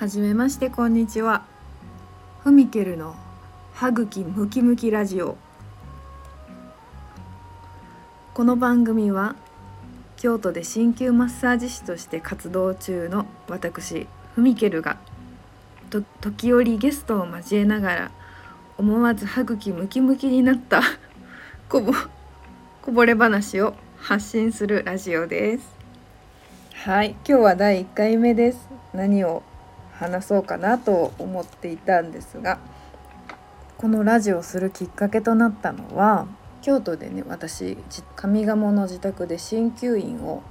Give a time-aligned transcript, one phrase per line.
[0.00, 1.44] はじめましてこんにちは。
[2.42, 3.14] ふみけるの
[3.74, 5.36] 歯茎ムキムキラジオ。
[8.32, 9.36] この番組は
[10.16, 14.96] 京都で鍼灸マッサージ師として活動中の私ふみけるが
[15.90, 18.10] と時折ゲストを交えながら
[18.78, 20.80] 思わず歯茎ムキムキになった
[21.68, 21.92] こぼ
[22.80, 25.68] こぼれ話を発信するラジオです。
[26.86, 28.66] はい今日は第1回目です。
[28.94, 29.42] 何を
[30.00, 32.58] 話そうかなと思っていたんですが
[33.76, 36.26] このラジオをするきっかけとなったのは
[36.62, 37.76] 京都でね私
[38.16, 40.42] 上賀茂の自宅で鍼灸院を、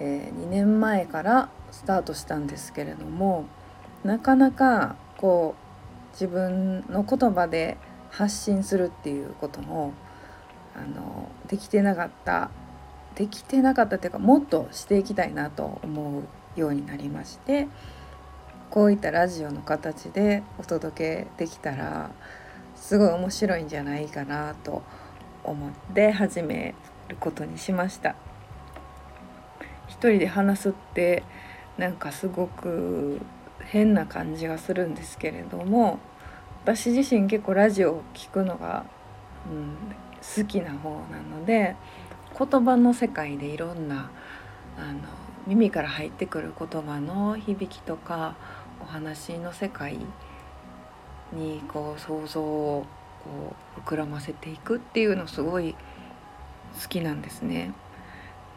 [0.00, 3.44] えー、2年前からスタートしたんですけれども
[4.04, 7.76] なかなかこう自分の言葉で
[8.10, 9.92] 発信するっていうことも
[10.74, 12.50] あのできてなかった
[13.16, 16.22] できてなかったっていうかもっとしていきたいなと思
[16.56, 17.68] うようになりまして
[18.72, 22.10] こういったラジオの形でお届けできたら
[22.74, 24.82] すごい面白いんじゃないかなと
[25.44, 26.74] 思って始め
[27.06, 28.16] ることにしました。
[29.88, 31.22] 一人で話すって
[31.76, 33.20] なんかすごく
[33.60, 35.98] 変な感じがするんですけれども
[36.64, 38.86] 私自身結構ラジオを聴くのが、
[39.50, 39.76] うん、
[40.22, 41.76] 好きな方なので
[42.38, 44.10] 言葉の世界でいろんな
[44.78, 45.00] あの
[45.46, 48.34] 耳から入ってくる言葉の響きとか
[48.82, 49.98] お話の世界
[51.32, 52.84] にこう想像を
[53.24, 55.74] こう膨らませていくっていうのすごい
[56.82, 57.72] 好きなんですね。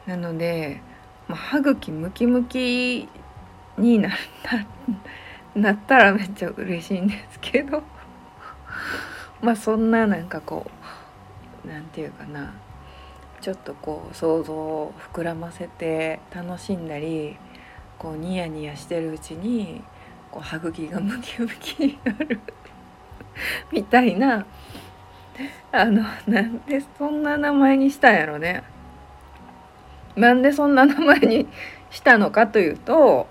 [0.07, 0.81] なので、
[1.27, 3.07] まあ、歯茎ムキムキ
[3.77, 4.11] になっ
[4.43, 4.65] た
[5.59, 7.83] なったらめっちゃ嬉しいんですけど
[9.41, 10.69] まあそんななんかこ
[11.63, 12.53] う何て言うかな
[13.41, 17.37] ちょっとこう想像を膨らませて楽しんだり
[17.97, 19.83] こうニヤニヤしてるうちに
[20.35, 22.41] こう歯茎がムキムキになる
[23.71, 24.45] みたいな
[25.71, 28.63] あのなんでそんな名前にしたんやろね。
[30.17, 31.47] なんでそんな名前に
[31.89, 33.27] したのかというと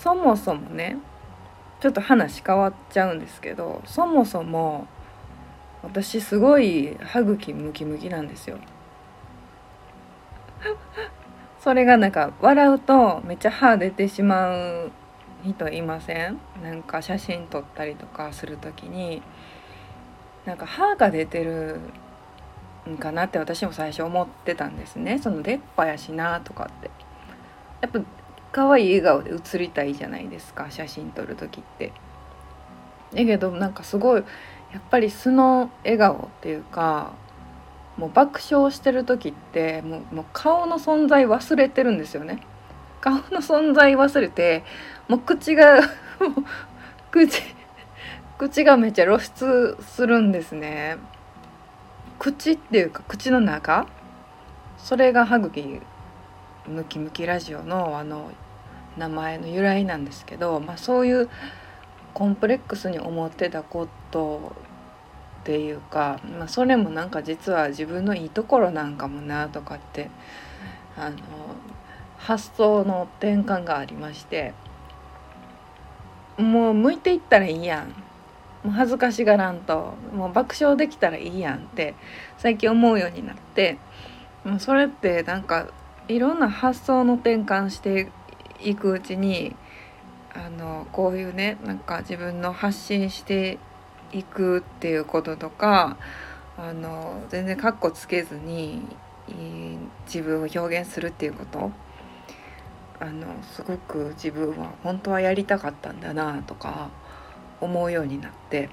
[0.00, 0.96] そもそもね
[1.80, 4.86] ちょっと話変わっちゃうんですけどそもそも
[5.82, 8.58] 私すごい歯茎ムキムキなんですよ。
[11.58, 14.92] それがなんか笑うとめっちゃ歯出てしまう
[15.44, 16.38] 人いません？
[16.62, 19.22] なんか写真撮ったりとかする時に
[20.46, 21.80] なんか歯が出てる
[22.88, 25.18] んかなって私も最初思ってたんですね。
[25.18, 26.90] その出っ歯やしなとかって。
[27.80, 28.00] やっぱ
[28.52, 31.92] 可愛い笑顔で写りたいじゃないですか写真撮る時って。
[33.12, 34.24] だけどなんかすごい
[34.72, 37.12] やっぱり素の笑顔っていうか
[37.96, 42.42] もう爆笑してる時ってもうもう顔の存在忘れてるんですよね。
[43.00, 44.64] 顔の存在忘れて
[45.08, 45.80] もう口が
[47.10, 47.42] 口
[48.38, 50.96] 口がめっちゃ露出するんですね。
[52.18, 53.86] 口っていうか口の中？
[54.78, 55.80] それが歯茎
[56.66, 58.30] ムキムキラジオのあの
[58.96, 61.30] 名前の由来なんですけど、まあ、そういう
[62.14, 64.52] コンプレックスに思ってたこと
[65.42, 70.10] っていうか、まあ、それもなんか実は自分のいいところなんかもなとかって
[70.96, 71.16] あの
[72.18, 74.54] 発想の転換がありまして。
[76.38, 77.88] もう向いていったらいいやん。
[78.64, 79.94] もう恥ずかしがらんと。
[80.14, 81.94] もう爆笑できたらいいやんって。
[82.38, 83.78] 最近思うようになって。
[84.44, 85.68] もうそれってなんか
[86.08, 88.10] いろんな発想の転換して
[88.60, 89.54] いくうちに
[90.34, 93.58] あのこういうねなんか自分の発信して
[94.12, 95.96] いくっていうこととか
[96.58, 98.82] あの全然カッコつけずに
[100.06, 101.70] 自分を表現するっていうこと。
[103.02, 106.88] あのすごく自分は本当はやりたかったんだなとか
[107.60, 108.70] 思うようになって、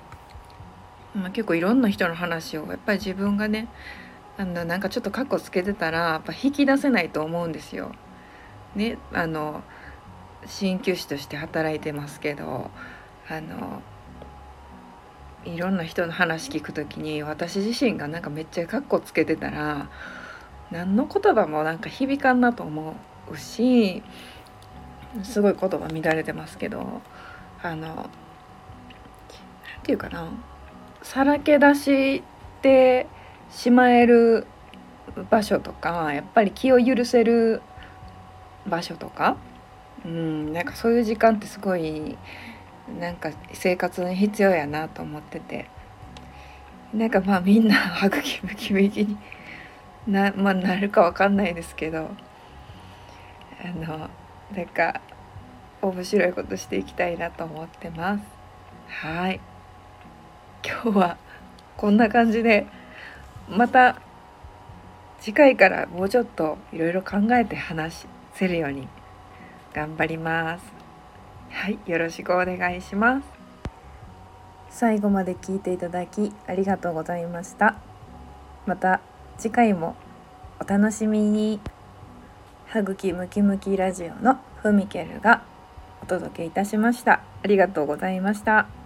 [1.16, 3.67] まあ、結構いろんな人の話をやっぱり自分がね
[4.38, 7.91] あのなんかちょっとカッコつけてたらやっぱ引き出せないと思うんですよ。
[8.76, 9.64] ねあの
[10.46, 12.70] 鍼灸師として働いてますけど
[13.28, 13.82] あの
[15.43, 19.90] いろんな人の話聞く時に私自身がなんかめっちゃカッコつけてたら
[20.70, 22.93] 何の言葉もなんか響かんなと思う
[23.34, 24.03] うし
[25.23, 27.02] すごい言葉乱れてますけど
[27.61, 28.09] あの何て
[29.87, 30.29] 言うかな
[31.02, 32.23] さらけ出し
[32.61, 33.08] て
[33.49, 34.46] しまえる
[35.29, 37.61] 場所とかやっぱり気を許せる
[38.67, 39.37] 場所とか
[40.05, 42.17] うんなんかそういう時間ってすごい
[42.99, 45.70] なんか生活に必要やなと思ってて
[46.93, 49.17] なんかまあみんな 歯茎ムキムキに
[50.08, 52.09] な,、まあ、なるかわかんないですけど
[53.61, 54.09] あの
[54.56, 55.02] なんか
[55.82, 58.23] 面白いことしていきたいなと思ってます。
[58.88, 59.40] はい。
[60.64, 61.17] 今日は
[61.78, 62.67] こんな感じで
[63.50, 64.02] また
[65.20, 68.88] 次回からもうちょっといろいろ考えて話せるように
[69.73, 70.66] 頑張ります。
[71.50, 71.79] はい。
[71.85, 73.28] よろしくお願いします。
[74.70, 77.76] 最後まで聞いていただきありがとうございました。
[78.66, 79.02] また
[79.38, 79.96] 次回も
[80.59, 81.59] お楽しみに。
[82.70, 85.42] 歯茎ムキムキラジオのふみけるが
[86.04, 87.22] お届けいたしました。
[87.44, 88.78] ありがとうございました。